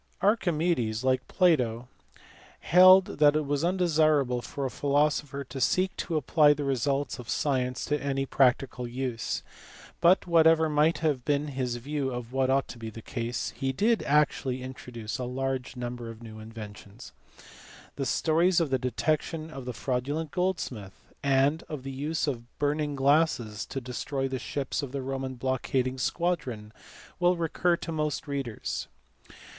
Archimedes, 0.23 1.03
like 1.03 1.27
Plato, 1.27 1.87
held 2.61 3.05
that 3.19 3.35
it, 3.35 3.45
was 3.45 3.63
undesirable 3.63 4.41
for 4.41 4.65
a 4.65 4.71
philosopher 4.71 5.43
to 5.43 5.61
seek 5.61 5.95
to 5.97 6.15
apply 6.17 6.55
the 6.55 6.63
results 6.63 7.19
of 7.19 7.29
science 7.29 7.85
to 7.85 8.01
any 8.03 8.25
practical 8.25 8.87
use; 8.87 9.43
but, 9.99 10.25
whatever 10.25 10.67
might 10.67 10.97
have 11.05 11.23
been 11.23 11.49
his 11.49 11.75
view 11.75 12.09
of 12.09 12.33
what 12.33 12.49
ought 12.49 12.67
to 12.69 12.79
be 12.79 12.89
the 12.89 13.03
case, 13.03 13.53
he 13.55 13.71
did 13.71 14.01
actually 14.01 14.63
introduce 14.63 15.19
a 15.19 15.23
large 15.23 15.75
number 15.75 16.09
of 16.09 16.23
new 16.23 16.39
inventions. 16.39 17.11
The 17.95 18.07
stories 18.07 18.59
of 18.59 18.71
the 18.71 18.79
detection 18.79 19.51
of 19.51 19.65
the 19.65 19.71
fraudu 19.71 20.15
lent 20.15 20.31
goldsmith 20.31 21.13
and 21.21 21.61
of 21.69 21.83
the 21.83 21.91
use 21.91 22.25
of 22.25 22.57
burning 22.57 22.95
glasses 22.95 23.67
to 23.67 23.79
destroy 23.79 24.27
the 24.27 24.39
ships 24.39 24.81
of 24.81 24.93
the 24.93 25.03
Roman 25.03 25.35
blockading 25.35 25.99
squadron 25.99 26.73
will 27.19 27.35
recur 27.37 27.77
to 27.77 27.91
most 27.91 28.27
readers. 28.27 28.87